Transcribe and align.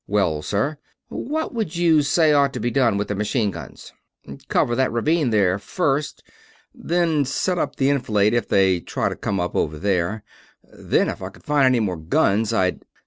"Wells, 0.07 0.47
sir." 0.47 0.79
"What 1.09 1.53
would 1.53 1.75
you 1.75 2.01
say 2.01 2.33
ought 2.33 2.53
to 2.53 2.59
be 2.59 2.71
done 2.71 2.97
with 2.97 3.07
the 3.09 3.13
machine 3.13 3.51
guns?" 3.51 3.93
"Cover 4.47 4.75
that 4.75 4.91
ravine, 4.91 5.29
there, 5.29 5.59
first. 5.59 6.23
Then 6.73 7.23
set 7.23 7.59
up 7.59 7.75
to 7.75 7.87
enfilade 7.87 8.33
if 8.33 8.47
they 8.47 8.79
try 8.79 9.09
to 9.09 9.15
come 9.15 9.39
up 9.39 9.55
over 9.55 9.77
there. 9.77 10.23
Then, 10.63 11.07
if 11.07 11.21
I 11.21 11.29
could 11.29 11.43
find 11.43 11.67
any 11.67 11.79
more 11.81 11.97
guns, 11.97 12.51
I'd...." 12.51 12.81